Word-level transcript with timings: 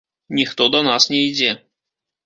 Ніхто 0.37 0.67
да 0.77 0.81
нас 0.89 1.09
не 1.13 1.23
ідзе. 1.29 1.55